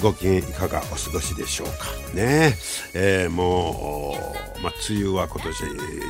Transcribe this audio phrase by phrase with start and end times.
[0.00, 1.74] ご機嫌いかがお過ごしでしょうか。
[2.14, 2.54] ね。
[2.94, 4.16] えー、も
[4.58, 5.60] う、まあ、梅雨は今年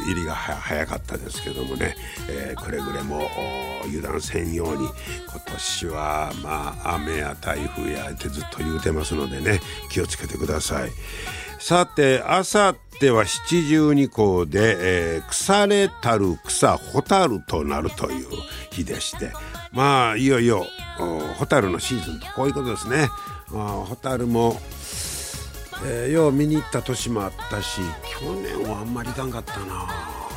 [0.08, 1.96] 入りが早かったですけどもね、
[2.28, 3.28] えー、くれぐれも
[3.84, 4.88] 油断せんように
[5.28, 10.90] 今年はまあ雨や台風やってずっと言うてますのでね気をつけてください。
[11.58, 18.26] さてあさっては七十二候で、えー、腐れたる草蛍となるという
[18.70, 19.32] 日でして。
[19.72, 20.66] まあいよいよ
[21.38, 23.08] 蛍のシーズンとこういうことですね。
[23.52, 24.60] あ蛍も、
[25.84, 27.80] えー、よう見に行った年もあったし
[28.20, 29.86] 去年はあんまりいかんかったな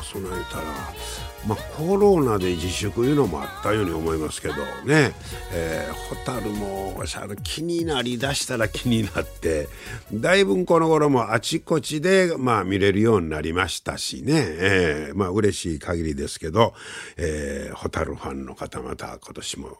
[0.04, 1.29] そないたら。
[1.48, 5.14] まあコロナで自粛いうのもあったように思いますけどね
[5.52, 7.04] えー、蛍も
[7.44, 9.68] 気になりだしたら気になって
[10.14, 16.74] だいぶこの頃もあちこちでまあ見れるようになりましたしね、えー、まあ嬉しい限りですけど、
[17.18, 19.78] えー、蛍ファンの方また今年も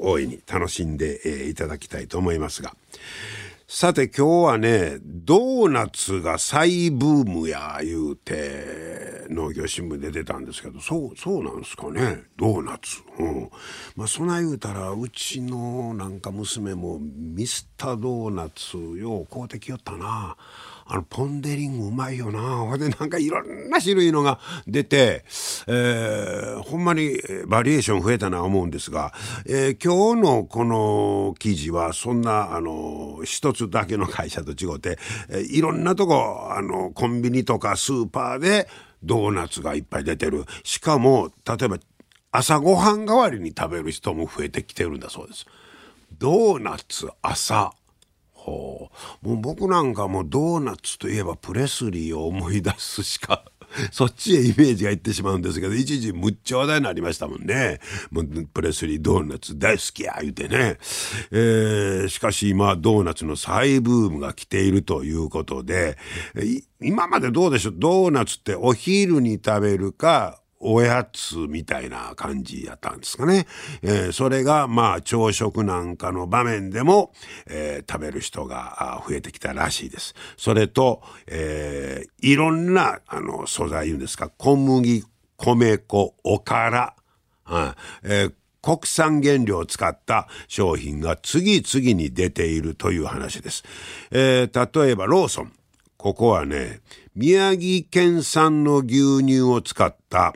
[0.00, 2.74] 大いに楽しんで、えー、いただきたいと思いますが。
[3.66, 13.02] さて今日はね、ドーナツが再ブームや言うて、農業新聞で出たんですけど、そう、そうなんですかね、ドーナツ。
[13.18, 13.50] うん。
[13.96, 20.36] まあそない言うたら、うちのなんか娘もミスタードーナツよう買うてきよったな。
[20.86, 25.24] あのポンデリングうまいよな ほんでなんかいろんな種類のが出て、
[25.66, 29.12] えー、ほんまにバリエーション増えたな思うんですが、
[29.46, 38.68] えー、今日のこの記事はそんなあの一つだけの会社と違って、えー、いろんなとこあのコンビニとかスーパーで
[39.02, 41.78] ドーナツがいっぱい出てるしかも例えば
[42.32, 45.46] 朝ごはん代わりに食べる人も増えてきてるんだそうです。
[46.18, 47.72] ドーナツ朝
[49.22, 53.44] もう僕なんかもうドーナツといえばプレスリーを思い出すしか
[53.90, 57.80] そっちへイメージがいってしまうんですけど一時むっちゃ話題になりましたもんね。
[58.12, 60.78] もうプレスリードーナツ大好きや言うてね、
[61.32, 65.98] えー、しかし今ドーナツの再ブームが来ているということで
[66.80, 67.74] 今までどうでしょう？
[67.76, 73.46] ドーナツってお昼に食べるかおやつみたいな感じやったんですかね。
[73.82, 77.12] えー、それがまあ朝食なんかの場面でも、
[77.46, 80.14] えー、食べる人が増えてきたらしいです。
[80.36, 84.30] それと、えー、いろんなあの素材言うんですか？
[84.30, 85.04] 小麦
[85.36, 86.96] 米粉おから、
[87.50, 88.34] うんえー
[88.64, 93.62] 国産原料を使った商品が次々に出ているという話です。
[94.10, 95.52] えー、例えばローソン。
[96.04, 96.82] ここはね、
[97.14, 100.34] 宮城県産の牛乳を使った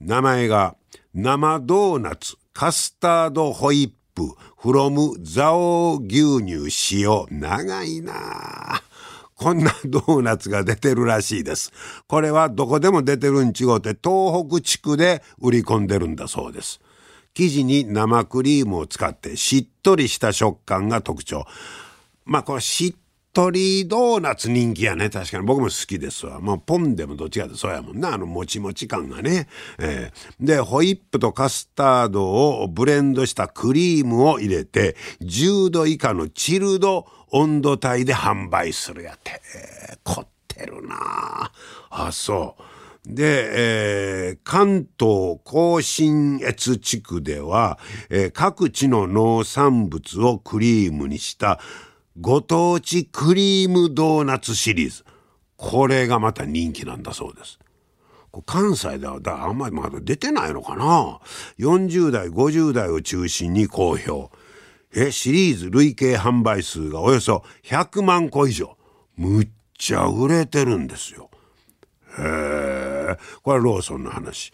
[0.00, 0.74] 名前が
[1.12, 8.80] 生ドーナツカスタードホイップフロムザオ牛乳使用長いな
[9.34, 11.74] こんなドーナツが出てるらしいです。
[12.08, 16.80] これはどこでも出てるんちごうて東北地区で売り込んでるんだそうです。
[17.34, 21.44] 生地に生クリームを使ってしっとりした食感が特徴。
[22.24, 23.05] まあこれしっ
[23.36, 25.10] 鳥ドーナツ人気やね。
[25.10, 26.40] 確かに僕も好きですわ。
[26.40, 28.14] まあ、ポンでもどっちかってそうやもんな。
[28.14, 29.46] あの、もちもち感がね。
[29.78, 39.42] えー、で、ホイップとカスタードをブレンドしたクリームを入れて、10度以下のチルド温度帯で販売するやって。
[39.54, 41.52] えー、凝ってるな
[41.90, 42.62] あ、そう。
[43.06, 51.60] で、えー、関東甲信越地区では、えー、各地の農産物をクリームにした
[52.18, 55.04] ご当地クリームドーナツシリーズ。
[55.56, 57.58] これがまた人気なんだそうです。
[58.46, 61.20] 関西ではだあんまりまだ出てないのかな
[61.58, 64.30] ?40 代、50代を中心に好評。
[64.94, 68.78] え、シリーズ累計販売数がおよそ100万個以上。
[69.16, 71.30] むっちゃ売れてるんですよ。
[72.18, 74.52] へえ、これはローソンの話。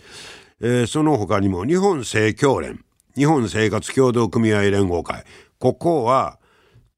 [0.61, 5.25] えー、その他にも日本生協連、日本生活協同組合連合会。
[5.61, 6.41] ここは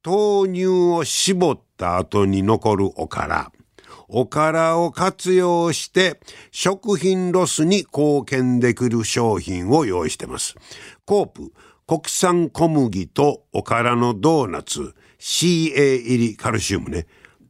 [0.05, 3.53] 豆乳を絞った後に残るおから。
[4.09, 6.21] おからを活用して
[6.51, 10.57] 食品ロスに貢献できる商品を用意してます。
[11.07, 11.53] コープ、
[11.87, 17.07] 国産小麦とおからのドーナツ、CA 入りカルシウムね、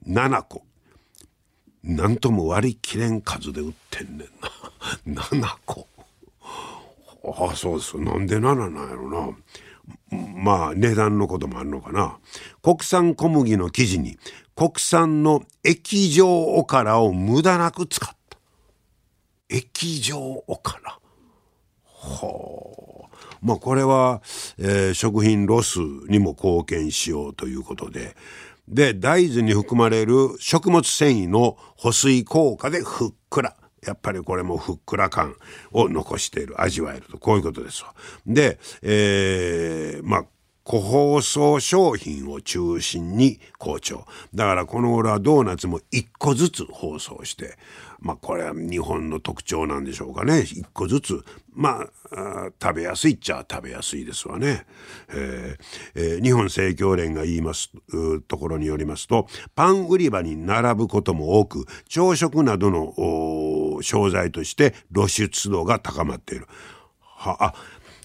[0.07, 0.63] 7個。
[1.83, 4.25] なんとも割り切れん数で売ってんね
[5.07, 5.23] んな。
[5.23, 5.89] 7個。
[7.27, 7.99] ああ、そうです。
[7.99, 9.37] なんで7なんやろな。
[10.37, 12.19] まあ値段のこともあるのかな。
[12.63, 14.19] 国産小麦の生地に
[14.55, 18.39] 国産の液状おからを無駄なく使った。
[19.49, 20.99] 液状おから。
[21.85, 22.71] は
[23.03, 23.09] あ。
[23.43, 24.23] まあこれは、
[24.59, 25.79] えー、食品ロス
[26.09, 28.17] にも貢献しようということで、
[28.69, 33.57] で、大豆に含まれる食物繊維の保水効果でふっくら。
[33.87, 35.37] やっぱりこれもふっくら感
[35.73, 37.95] を残している、味わえると、こういうことですわ。
[38.27, 40.25] で、えー、まあ、
[40.65, 44.07] 個包装商品を中心に好調。
[44.35, 47.59] だからこの頃はドーナツも一個ずつ包装して、
[48.01, 50.41] まあこれは日本の特徴なんでしょうかね。
[50.41, 51.23] 一個ずつ、
[51.53, 54.67] まあ、食べやすいっちゃ食べやすいですわね。
[55.11, 57.71] えーえー、日本生協連が言います
[58.27, 66.47] ところによりますと、パン売り場に並ぶことも多く、朝食などの商材として露出度が高まっている。
[67.01, 67.55] は、あ、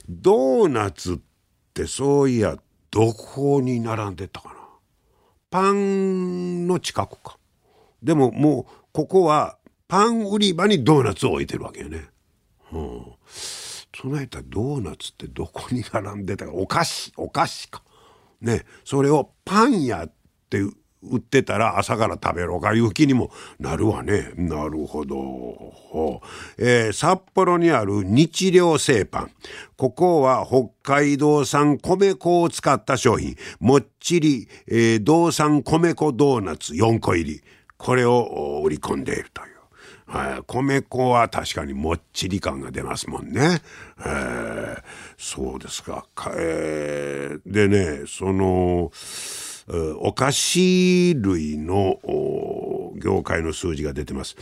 [0.10, 1.29] ドーナツって
[1.70, 2.58] ってそういや
[2.92, 4.56] どこに並んでたかな
[5.52, 7.38] パンの近くか
[8.02, 9.58] でももうここは
[9.88, 12.10] パン売り場にドーナツを置いてるわけよね。
[12.72, 13.06] うん。
[13.26, 17.82] そのたドーナツってどこに並んでたかお菓子お菓子か。
[18.40, 20.12] ねそれをパン屋っ
[20.50, 20.62] て
[21.02, 24.32] 売ってたら朝から食べろかいう気にもなるわね。
[24.36, 26.22] なるほど。
[26.58, 29.32] えー、札幌にある日糧製パン。
[29.78, 33.38] ここは北海道産米粉を使った商品。
[33.60, 37.42] もっちり、えー、道産米粉ドーナツ4個入り。
[37.78, 39.50] これを売り込んでいるという。
[40.48, 43.62] 米粉は確かにもっちり感が出ますもんね。
[44.00, 44.84] えー、
[45.18, 46.06] そうですか。
[46.36, 48.92] えー、でね、その、
[50.00, 52.00] お菓子類の
[52.96, 54.36] 業界の数字が出てます。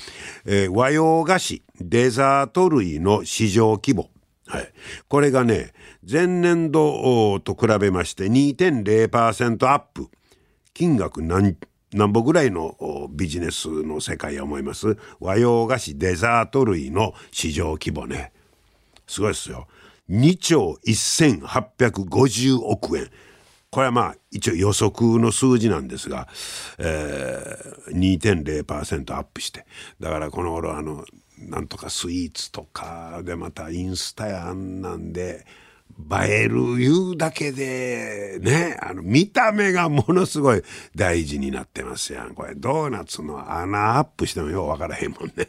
[0.45, 4.09] えー、和洋菓子、デザート類の市場規模。
[4.47, 4.71] はい。
[5.09, 5.73] これがね、
[6.09, 10.09] 前年度と比べまして2.0%アップ。
[10.73, 11.57] 金額何、
[11.91, 14.97] 何ぼぐらいのビジネスの世界や思います？
[15.19, 18.31] 和洋菓子デザート類の市場規模ね。
[19.07, 19.67] すごいですよ。
[20.09, 23.09] 2兆1850億円。
[23.77, 26.27] これはまあ一応予測の数字なんですが、
[26.79, 29.67] えー、2.0%アップして。
[29.99, 31.05] だからこの頃あの
[31.37, 35.45] なんとかスイーツとかでまたインスタやんなんで
[36.25, 40.63] えるいうだけで、ね、あの、見た目がものすごい
[40.95, 42.33] 大事になってますやん。
[42.33, 45.47] これ、ドーナツの穴アップしてもようわからへんもんね。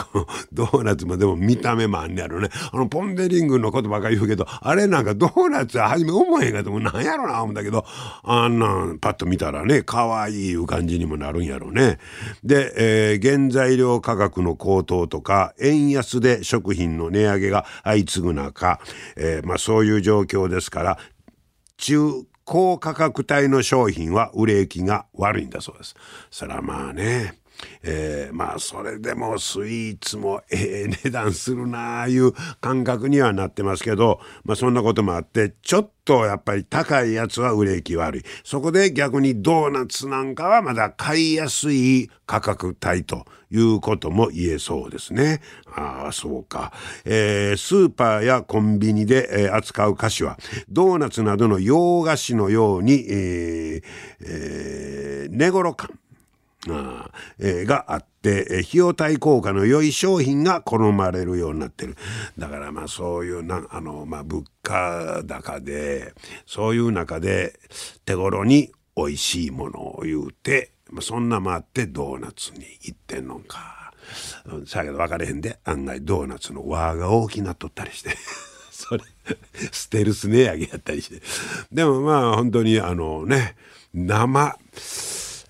[0.52, 2.48] ドーナツもでも見た目もあんねやろね。
[2.72, 7.84] あの、ポンデリングのことばっかり言うけど、あれなんかドーナツは初め思えへんかともなんやろな、思うんだけど、
[8.22, 11.98] あんなんパッと見たらね、可愛いいう感じにもなるんやろうね。
[12.42, 18.80] で、えー、原材料価格の高騰とか、円安で食品の値上げが相次ぐ中、
[19.16, 20.98] えー、まあそういういう状況ですから
[21.76, 21.98] 中
[22.44, 25.94] 高価格帯の商品は売れ行きが悪いんだそうです。
[26.30, 27.38] それはまあね
[27.82, 38.22] えー、まあそれでもスイーツもええ値段するなあいう感覚にはなってますけど、まあそんなこともあってちょっとやっぱり高いやつは売れ行き悪い。
[38.44, 45.40] そこで逆にドーナツなんかはまだ買いやすい価格帯ということも言えそうですね。
[45.74, 46.72] ああ、そうか。
[47.04, 53.82] えー、スーパーやコンビニで、え、扱う菓子はドーナツなどの洋菓子のように、えー
[54.22, 55.98] えー、寝頃感。
[56.66, 61.96] があって、費用対効果の良い商品が好まれるようになってる。
[62.38, 66.14] だからまあそういうな、あの、まあ物価高で、
[66.46, 67.58] そういう中で
[68.04, 73.92] 手頃に美味しいものを言うて、まあ、そんなもあってドーナツに行ってんのか。
[74.66, 78.16] さやけど分かれへんで、案外ドーナツの輪が大きなっとったりして。
[78.70, 79.04] それ、
[79.70, 81.22] ステルス値上げやったりして。
[81.70, 83.56] でもまあ本当にあのね、
[83.94, 84.58] 生、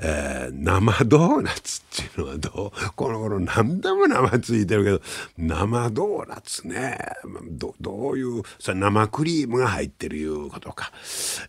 [0.02, 5.00] えー、生ドーナツっていうのはどうこの頃何でも生ついてるけど
[5.36, 6.98] 生ドーナツね。
[7.50, 10.92] どどういうそ生クリームが入ってるいうことか、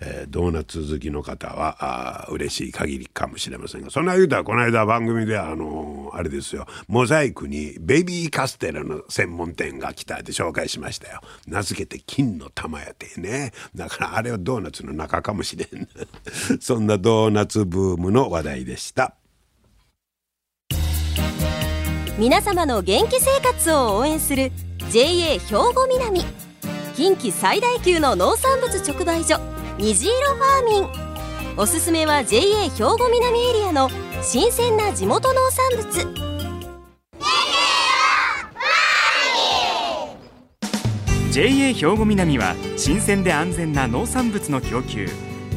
[0.02, 6.68] えー、ドーナツ好きの方はあ嬉しい限りかもしれませんがそんな言うたらこの間番組であのー、あれですよ。
[6.88, 11.22] モザイクにベビーカステラの専門店が来たって紹介しましたよ。
[11.48, 13.54] 名付けて金の玉やてね。
[13.76, 15.88] だからあれはドーナツの中かもしれん。
[16.60, 19.16] そんなドーナツブームの話題でした。
[22.18, 24.52] 皆様の元気生活を応援する
[24.92, 26.24] JA 兵庫南。
[26.96, 29.40] 近畿最大級の農産物直売所
[29.78, 31.58] 虹色ファーミン。
[31.58, 33.90] おすすめは JA 兵庫南エリアの
[34.22, 36.32] 新鮮な地元農産物。
[41.32, 45.08] JA 兵庫南は新鮮で安全な農産物の供給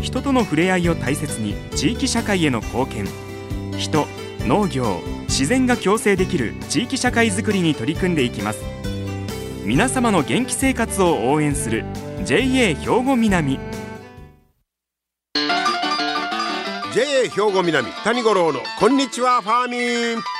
[0.04, 3.08] 人との触れ合いを大切に地域社会への貢献。
[3.78, 4.06] 人
[4.40, 8.62] 農業自然が共生できる地域社会づくりに取り組んでいきます。
[9.64, 11.86] 皆様の元気生活を応援する
[12.22, 13.58] JA 兵庫南。
[16.92, 20.33] JA 兵庫南谷五郎のこんにちはファーミン。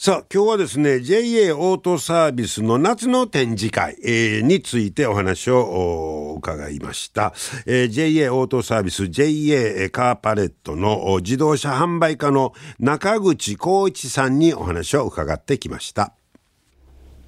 [0.00, 7.34] さあ今日はですね JA オートサービスの夏の展示会、えー、についてお話を伺いました、
[7.66, 16.14] えー、JA オートサービス JA カーパレットの自動車販売課の中口浩一さんにお話を伺ってきました。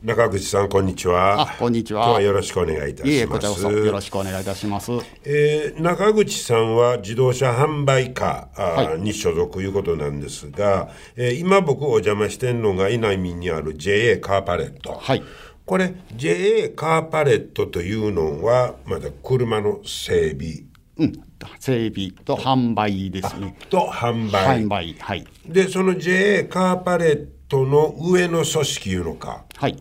[0.03, 1.55] 中口さんこんにちは。
[1.59, 2.05] こんにちは。
[2.05, 3.11] 今日はよろしくお願いいたします。
[3.11, 4.93] いえこちらこそよろしくお願いいたします。
[5.27, 14.95] えー、中口さんは自動車販売課、はい、に所属いうことなんですが、えー、今僕お邪魔してんのが稲見にある JA カーパレット。
[14.95, 15.23] はい。
[15.67, 20.65] これ JA カーパレットというのはまだ車の整備。
[20.97, 21.13] うん。
[21.59, 23.55] 整備と販売ですね。
[23.69, 24.63] と販売。
[24.63, 24.97] 販売。
[24.99, 25.27] はい。
[25.45, 29.45] でその JA カーパレットの上の組織いうのか。
[29.57, 29.77] はい。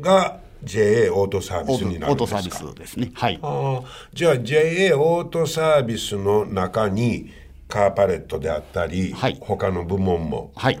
[0.00, 2.36] が JA オートサービスになるんですか？
[2.36, 3.10] オートサービスですね。
[3.14, 3.38] はい。
[3.42, 3.82] あ
[4.12, 7.30] じゃあ JA オートサービスの中に
[7.68, 10.52] カーパレットであったり、はい、他の部門も。
[10.56, 10.78] はい。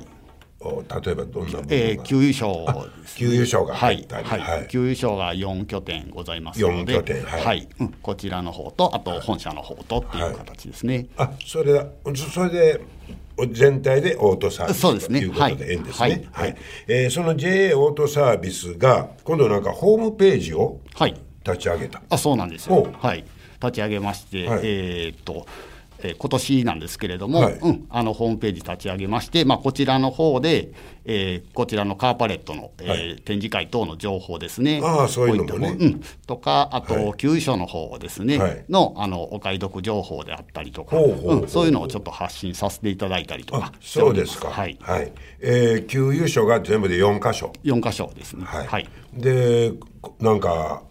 [0.60, 2.66] 例えばどんな部門えー、給油賞
[3.14, 7.68] 給油賞が入ったり、はい、はい、給油賞が4拠点ございますので、拠点、はい、はい。
[7.78, 11.06] うん、こちらの方と、あと本社の方とっていう形ですね。
[11.16, 11.86] はい、あそれだ、
[12.32, 12.80] それで
[13.46, 16.28] 全体でオートサービスそうですねということでええんですね。
[16.32, 16.48] はい。
[16.48, 16.56] はい、
[16.88, 20.80] えー、その JA オートサービスが今度なんかホームページを
[21.44, 22.02] 立ち上げた。
[22.10, 22.92] あそうなんですよ。
[23.00, 23.24] はい、
[23.62, 25.46] 立ち上げまして、えー、っと
[26.00, 30.70] えー、今年なんですけれども、はい、うん、あのホームページ立ち上げまして、まあ、こちらの方で、
[31.04, 44.78] えー、こちらのカーパレットの、えー、はい、展示会等の情報ですね、ああそういうのもね、うん、とか、あと、はい、給所の方ですね、はい、のあのお買い得情報であったりとか、うん、そういうのをちょっと発信させていただいたりとかそうですか、はい。
[44.80, 45.12] はい。
[45.40, 47.52] えー、給油所が全部で4箇所。
[47.64, 48.44] 4箇所ですね。
[48.44, 49.72] はい、はい、で
[50.20, 50.82] なんか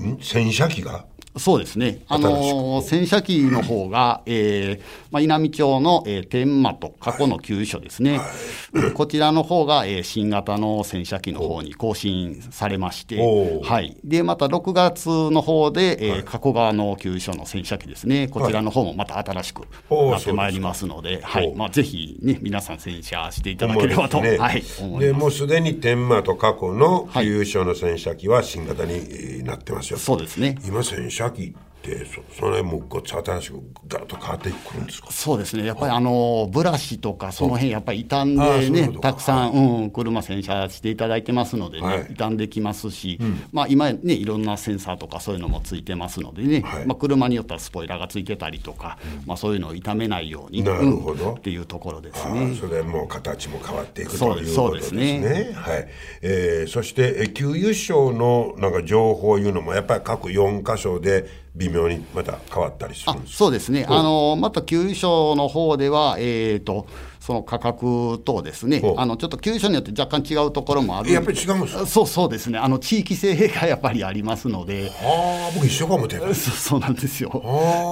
[0.00, 0.18] ん？
[0.20, 1.06] 洗車機が？
[1.36, 13.18] そうですね、あの洗車機の方が、えーまあ、稲美町の、えー、天満と過去の旧所ですね、はい、こちらの方が、えー、新型の洗車機の方に更新されまして、
[13.62, 21.52] はい、でまた6月の方で、えー、加古川の旧所の洗車機ですね、こちらの方もまた新しくなってまいりますので、はい。
[21.54, 24.62] まあ、ぜひ、ね、皆さん洗車していただければと、ね、はい、
[24.98, 30.58] でもうすでに天満と過去の旧所の洗車機は新型になってますよ、そうですね。
[30.64, 31.54] 今洗車機
[31.92, 35.10] ってそそれもごっつ新しくガラッと変わってくるんですか？
[35.10, 35.66] そうですね。
[35.66, 36.04] やっぱりあ。
[36.04, 52.54] のブラシとかその辺やっぱり傷んでねたくさん、うん、車洗車していただいてますのでね、はい、傷んできますし、うん、まあ今ねいろんなセンサーとかそういうのもついてますのでね、はい、まあ車によってはスポイラーがついてたりとか、うん、まあそういうのを傷めないようになるほど、うん、っていうところですね。
[52.54, 55.20] それも形も変わっていくということですね。
[55.20, 55.52] ですね。
[55.54, 55.88] はい。
[56.20, 66.86] えー、そして給油賞のなんか情報いうのもやっぱり各4箇所で微妙にまた変わったりするんですそうですね、あのまた給油所の方では、えーと、
[67.20, 71.86] その価格等ですね、あのちょっと給油所によって若干違うところもあるやっぱり違うんですか？
[71.86, 77.30] そうそうですね、あの地域性がやっぱりありますので、あ僕、一緒かもて そうそうなんですよ、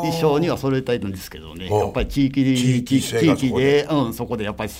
[0.09, 4.71] 一緒には揃えたいんですけどね、やっぱり地域地域で、うん、そこでやっぱり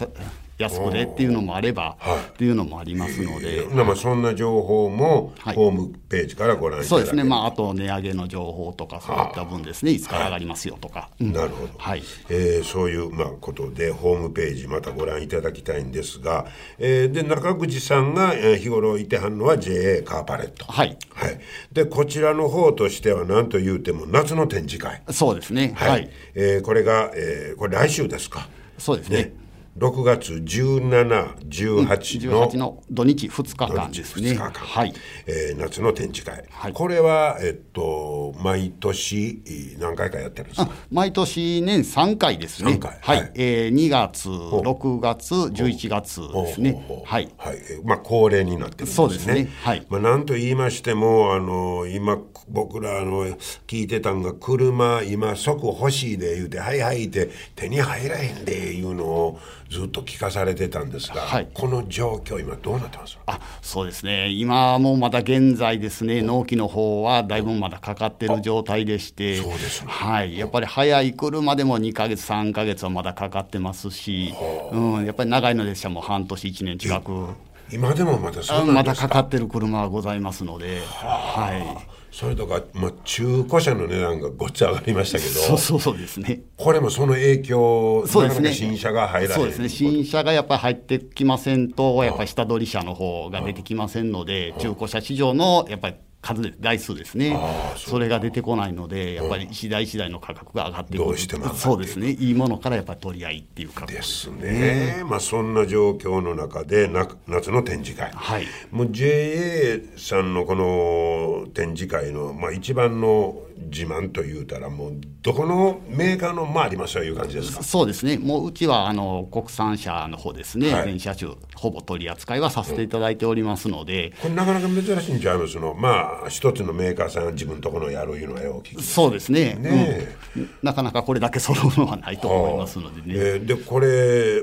[0.59, 1.97] 安くでっていうのもあれば、
[2.33, 9.93] っていうのもありますので、まあ、そんな情報もホームページからご覧いただける、そうですね、まあ、あと値上げの情報とかそういった分ですね。
[9.93, 10.01] い。
[10.01, 12.03] つから上がりますよとか、なるほど、はい。
[12.29, 16.47] えー、そういう、まあ、ことでホームページまたご覧いただきたいんですが、
[16.79, 20.67] えー、で中口さんが、えー、日頃いてはんのは JA カーパレット。
[20.67, 21.41] はい、はい、
[21.73, 25.03] でこちらの方としては何というても夏の展示会。
[25.11, 25.73] そうですね。
[25.77, 28.49] はい、はい、えー、これが、えー、これ来週ですか。
[28.79, 29.17] そうですね。
[29.25, 29.42] ね
[29.79, 34.35] 6月17、18の,、18の土日2日間ですね。
[34.35, 34.93] 日はい、
[35.27, 39.43] えー、夏の展示会、はい、これは、えっと、毎年
[39.81, 40.71] 何回かやってるんですか？
[40.91, 42.73] 毎年年3回ですね。
[42.73, 42.99] 3回。
[43.01, 43.19] はい。
[43.19, 47.03] はい、えー、2月、6月、11月ですね。
[47.07, 47.31] はい。
[47.39, 47.57] はい。
[47.83, 48.95] まあ、恒例になってるんですね。
[48.95, 49.49] そうですね。
[49.63, 49.87] はい。
[49.89, 53.27] まあ、なんと言いましても、あの、今、僕らあの
[53.67, 59.39] 聞いてたんが車今即欲しいで言うて「はいはい」って手に入らへんでいうのを
[59.73, 63.19] ずっと聞かされてたんですが、はい、この状況今どうなってます？
[63.25, 64.29] あそうですね。
[64.29, 74.35] 今もまだ現在ですね納期の方はだいぶまだかかってる状態でしてそうです、ね、はい、やっぱり早い車でも2か月3か月はまだかかってますし、
[74.73, 77.29] うん、やっぱり長いの列車も半年1年近く。
[77.73, 82.02] 今でもまだそうまだかかってる車はございますので、はい。
[82.13, 86.43] それとか、まあ、中古車の値段がごっちゃ上がりましたけど そうそうそうですね。
[86.59, 88.53] これもその影響そうですね。
[88.53, 89.69] 新車が入らないそうですね。
[89.71, 97.37] 新車がやっぱり入ってきませんと、やっぱり下取り車の方が出てきませんので、中古車市場のやっぱり数で台数ですね。
[97.77, 101.05] それが出てこないので、やっぱり一台一台の価格が上がってくる。
[101.05, 108.47] どうしてもそうですね、いいものからやっぱり取り合いっていう価格ですね、まあそんな状況の中でな夏の展示会、はい。
[108.71, 113.37] もう JA さんのこの展示会の、まあ、一番の
[113.71, 114.93] 自慢というたらもう
[115.23, 117.63] どこのメーカーのもありますよいう感じですか？
[117.63, 120.85] そうですね、もううちはあの国産車の方ですね、はい。
[120.85, 125.59] 全車種、ほぼ取り扱いはさせていただいておりますので、これなかなか珍しいんちゃいます？
[125.59, 129.55] のまあ一つのメーカーさんが自分のところのやるいうのはよきそうですね。
[129.55, 130.51] ねうん。
[130.63, 133.07] なかなかこれだけ揃うのはないと思いますのでね。
[133.09, 134.43] えーでこれ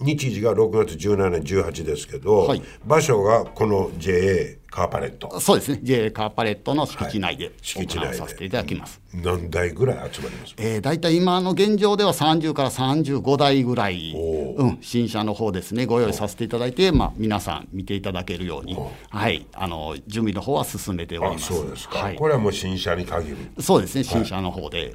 [0.00, 2.62] 日時が6月17年18ですけど、はい。
[2.84, 5.40] 場所がこの JA カーパレット。
[5.40, 9.00] そうですね、JA カーパレットの敷地内で敷地内させていただきます。
[9.14, 10.54] 何台ぐらい集まります？
[10.58, 18.76] えー、大体今の現状では30から35台ぐらい、おうん、新車の方ですね、ご用意させていただいて、まあ、皆さん見ていただけるように、
[19.10, 21.52] はい、あの準備の方は進めておりあます。
[21.52, 22.16] そうですか、はい。
[22.16, 23.36] これはもう新車に限る。
[23.60, 24.94] そうですね、新車の方で。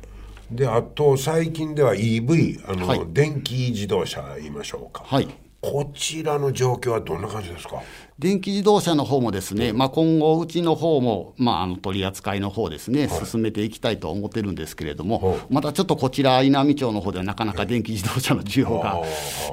[0.52, 3.02] であと最近では EV あの、はい。
[3.10, 5.28] 電気自動車言いましょうか、はい。
[5.62, 7.82] こちらの状況はどんな感じですか？
[8.20, 19.02] 電気自動車の方もですね、まあ、今後、うちの方も、まあ、あの取り扱いの方ですね、進めていきたいと思ってるんですけれども、はいまたちょっとこちら、稲美町の方ではなかなか電気自動車の需要があ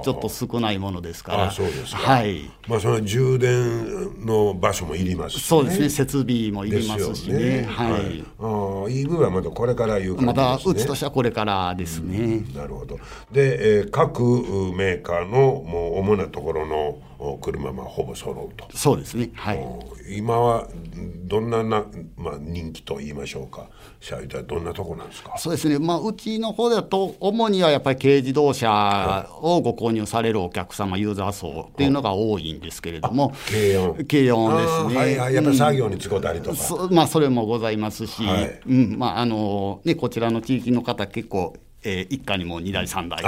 [0.03, 1.99] ちょっと少ないものですから、あそうですか。
[1.99, 7.63] はい、まあその充電の場所もいりますし、ね、そうですね、設備もいりますしね、ね。
[7.65, 8.25] はい。
[8.39, 10.65] あー EV はまだこれからいう感まじですね。
[10.65, 12.45] だうちとしてはこれからですね。
[12.55, 12.99] なるほど。
[13.31, 18.67] で、えー各うメーカーのもう主なところのお車はほぼ揃うと。
[18.77, 19.67] そうですね、はい、
[20.17, 20.69] 今は
[21.25, 21.85] どんなな、
[22.17, 23.69] まあ、人気と言いましょうか。
[24.01, 25.37] 車両はどんなとこなんですか？
[25.39, 34.05] そうですね、まあ、うちの方だと、主にはやっぱり軽自動車をご購入されるお客様、ユーザー層っていうのが多いんですけれども、軽音。
[34.05, 34.97] 軽音ですね。
[34.97, 35.35] はいはい。
[35.35, 38.61] やっぱり作業に使ったりとか、そまあ、それもございますし、はい。
[38.67, 38.99] うん。
[38.99, 43.23] まああのね、こちらの地域の方、結構、えー一家にも2台、3台。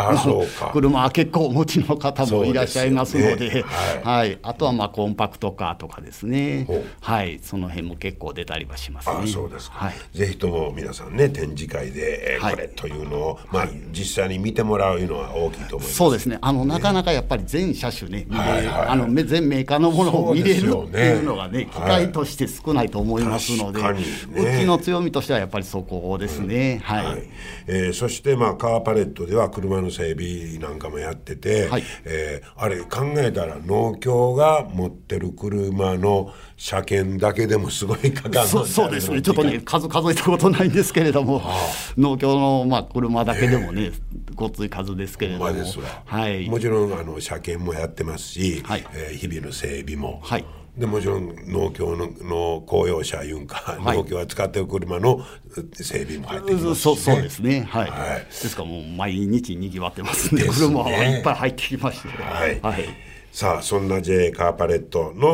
[0.73, 3.63] 車は結構お持ちの方もいらっしゃいますので、ね
[4.03, 4.29] はい。
[4.29, 4.39] はい。
[4.43, 6.67] あとはまあコンパクトカーとかですね。
[7.01, 9.17] はい、その辺も結構出たりはしますね。
[9.25, 9.95] あそうですか、はい。
[10.17, 12.55] ぜひとも皆さんね展示会で、えーはい。
[12.55, 15.95] これというのを、まあ、実際に見てもらうのは大きいと思います。
[15.95, 16.39] そうですね。
[16.41, 18.89] あの、なかなかやっぱり全車種ね、見れるはいはい。
[18.89, 24.59] あのめ全メーカーのものを見れるっていうのがね、機会として少ないと思いますので、確かにね。
[24.59, 26.81] うちの強みとしてはやっぱりそこですね。
[26.83, 27.23] はい、はい。
[27.67, 31.83] えーそして、まあ、カーパレットでは車の整備なんかもやってて、はい。
[32.05, 39.11] えーあれ考えたら農協が持ってる車の車検だけでもすごいかかるそそうです。
[39.11, 41.43] ね、 ちょっとね、数数えたことないんですけれども、
[41.99, 43.93] 農協のまあ車だけでもね、
[44.35, 45.45] ごっつい数ですけれども、
[46.05, 48.87] はい、もちろんあの車検もやってますし、はい。
[48.95, 50.45] えー日々の整備も、はい
[50.77, 53.97] でもちろん農協のの公用車いうんか、はい。
[53.97, 55.25] 農協が使ってる車の
[55.73, 58.21] 整備も入ってきますし、そうそうですね、はい、はい。
[58.27, 60.69] ですからもう毎日にぎわってますんで、ですね。
[60.69, 62.61] 車はいっぱい入ってきまして、はい。
[62.61, 62.85] はい
[63.37, 65.29] さあそんな J カーパレットの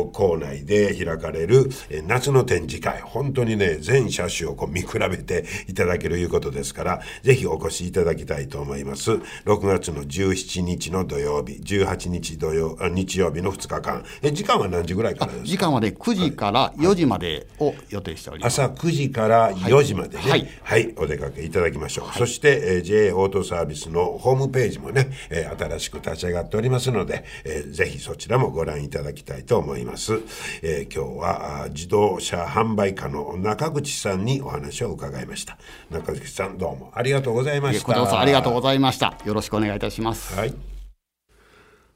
[0.00, 3.00] お校内で開かれるえー夏の展示会。
[3.00, 9.12] 本当にね全車種をこう見比べていただけるいうことですからぜひお越しいただきたいと思います。
[9.12, 9.20] 6
[9.68, 14.02] 月の17日の土曜日18日土曜あ日曜日の2日間。
[14.20, 15.46] え時間は何時ぐらいからですか？
[15.46, 18.60] 時間はね、9時から4時までを予定しております。
[18.60, 20.82] 朝9時から4時までね、ははい。
[20.82, 22.18] い、お出かけいただきましょう。
[22.18, 30.20] そして、えー JA オートサービスのホームページもね、えー新しく立ち上がっておりますので、えーぜひそちらもご覧いただきたいと思います。
[30.62, 35.58] えー今日は自動車販売課の中口さんにお話を伺いました。
[35.90, 37.84] 中口さんどうもありがとうございました。
[37.84, 39.16] こちらこそありがとうございました。
[39.24, 40.34] よろしくお願いいたします。
[40.34, 40.54] はい。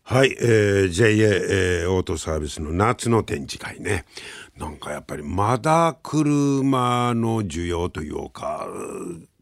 [0.04, 4.04] はい、えー JA、えーオートサービスの夏の展示会ね。
[4.58, 8.66] なんかやっぱりまだ車の需要というか、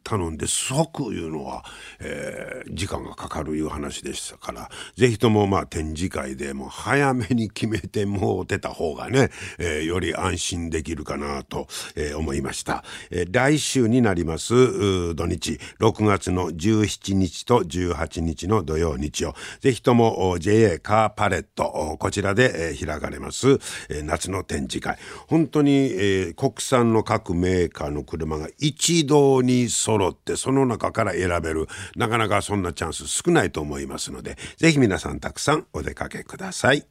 [0.03, 1.65] 頼んで即いうのは、
[2.01, 12.85] えー時間がかかるいう話でしたから、ぜひともまあ展示会でも早めに決めてもう出た方がね、えーより安心できるかなと、えー思いました。
[13.11, 23.51] えー来週になります土日、6月の17日と18日の土曜日曜、ぜひともお JA カーパレット、おこちらで、えー開かれます、
[23.89, 24.99] えー夏の展示会。
[25.27, 36.87] 本当に、えー国産の各メーカーの車が一堂に揃って、その中から選べる、なかなかそんなチャンス少ないと思いますので、ぜひ皆さんたくさんお出かけください。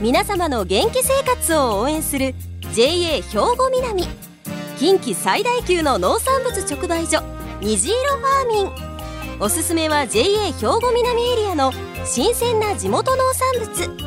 [0.00, 2.34] 皆様の元気生活を応援する
[2.74, 3.22] JA 兵
[3.56, 4.04] 庫南。
[4.78, 7.22] 近畿最大級の農産物直売所
[7.62, 9.40] 虹色ファーミン。
[9.40, 11.72] おすすめは JA 兵庫南エリアの
[12.04, 14.06] 新鮮な地元農産物。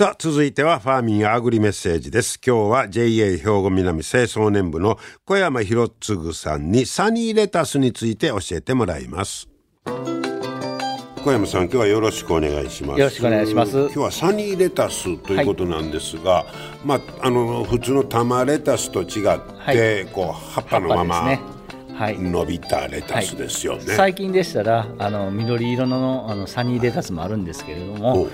[0.00, 2.40] さあ続いてはファーミンアグリメッセージです。
[2.42, 9.46] 今日は JA 兵庫南清掃年部の小山博次さんにサニーレタスについて教えてもらいます。
[9.84, 12.98] 小山さん今日はよろしくお願いします。
[12.98, 13.76] よろしくお願いします。
[13.76, 16.46] 今日はサニーレタスということなんですが、
[16.82, 19.20] まああの普通の玉レタスと違って、
[19.58, 20.06] はい。
[20.06, 21.59] こう葉っぱのまま、ね
[22.00, 22.18] はい。
[22.18, 28.28] 伸びたレタスですよね、最近でしたらあの緑色のあのサニーレタスもあるんですけれども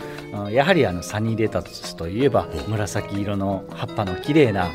[0.50, 4.70] やはりあのサニーレタスといえば紫色の葉っぱの綺麗な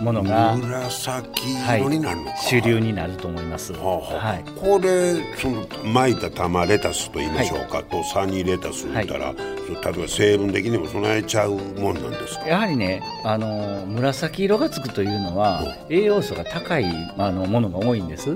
[0.00, 3.72] ものが、紫はい色になるのか、、主流になると思います。
[3.72, 4.28] はあはあ。
[4.28, 4.44] はい。
[4.54, 12.46] これその巻いた玉レタスと言いましょうか、とサニーレタス言ったら、そう例えば成分的にも備えちゃうもんなんですか？
[12.48, 18.30] やはりね、あの紫色がつくというのは栄養素が高いあのものが多いんです。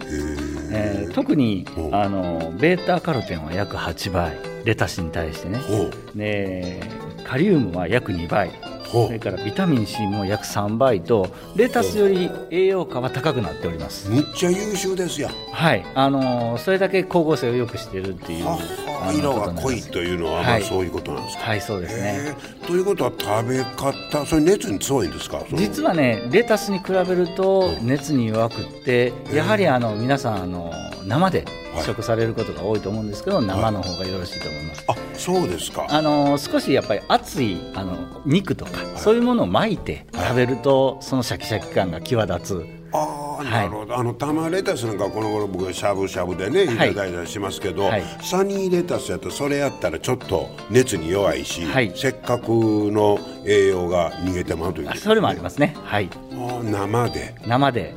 [0.72, 1.80] えー特にう。
[1.88, 4.36] んあのベータカロテンは約8倍。
[4.64, 5.58] レタスに対してね。
[6.14, 6.80] で
[7.24, 8.50] カリウムは約2倍。
[8.50, 14.10] ほそれからビタミン C も約3倍とレタスより栄養価は高くなっております。
[14.10, 15.32] うむっちゃ優秀ですやん。
[15.52, 15.84] はい。
[15.94, 18.46] あのそれだけ光合成を良くしているっていう
[19.18, 20.62] 色が濃いというのは、まあ、はい。
[20.62, 22.34] そういうことなんですか、はいそうですね。
[22.66, 25.42] ということは食べ方それ熱に強いんですか？
[25.54, 30.72] 実はねレタスに比べると熱に弱くってやはりあの皆さんあの
[31.06, 34.84] 生ではい食されることが多いと思うんですけど生の方がよろしいと思います。
[34.88, 35.86] あそうですか。
[35.88, 42.66] あの少しやっぱり熱いあの肉とか、そういうものを巻いて食べると、そのシャキシャキ感が際立つ。
[42.94, 43.44] ああ、はい。
[43.44, 43.96] なるほど。
[43.96, 46.68] あの玉レタスなんかこの頃僕はしゃぶしゃぶでねい。
[46.68, 48.02] ただいたりしますけど、はい。
[48.22, 51.92] サニーレタスやとそれやったらちょっと熱に弱いし、はい。
[51.94, 55.74] せっかくの栄養が逃げてまうというあそれもありますね。
[55.84, 56.10] はい。
[56.12, 57.34] あー生で。
[57.46, 57.94] 生で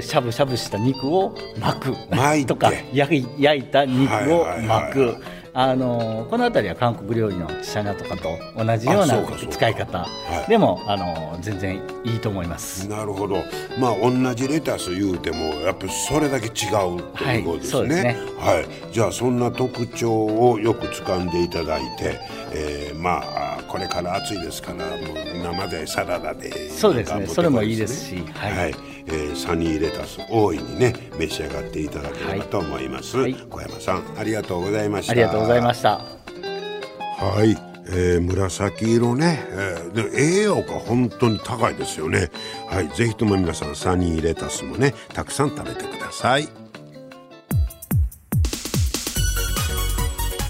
[0.00, 5.14] しゃぶしゃぶした肉を巻くとか焼いた肉を巻く。
[5.54, 9.98] あのこの辺りは韓国料理のシャガとかと同じような使い方。
[9.98, 10.48] はい。
[10.48, 12.86] でもあの全然いいと思います。
[12.86, 13.42] ーなるほど。
[13.76, 18.16] まあ同じレタス言うてもやっぱりそれだけ違うということですね,、はいね。
[18.38, 18.92] はい。
[18.92, 22.20] じゃあそんな特徴をよく掴んでいただいて、
[22.52, 27.18] えーまあこれから暑いですからもう生でサラダでそうですね。
[27.18, 28.56] なんかそれもいいですしはい。
[28.56, 28.74] はい、
[29.08, 33.34] えーサニーレタス大いにね召し上がっていただければと思います、はい。
[33.34, 35.12] 小山さんありがとうございました。
[35.12, 35.90] ありがとうございました。
[35.90, 37.56] はい、
[37.88, 42.30] えー紫色ね、えーで栄養価本当に高いですよね。
[42.68, 42.88] はい。
[42.88, 46.48] ぜひとも皆さんサニーレタスもねたくさん食べてください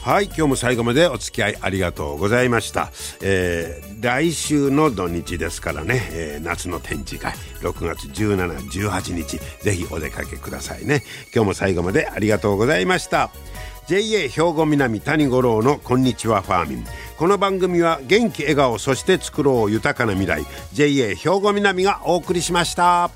[0.09, 2.91] はい今日も最後までお付き合いありがとうございました、
[3.21, 11.03] えー来週の土日ですからね、えー夏の展示会6月1718日ぜひお出かけくださいね。
[11.35, 13.31] 今日も最後までありがとうございました。
[13.87, 16.85] JA 兵庫南谷五郎のこんにちはファーミン。
[17.19, 20.47] この番組は元気笑顔そして作ろう豊かな未来。
[20.73, 23.11] JA 兵庫南がお送りしました。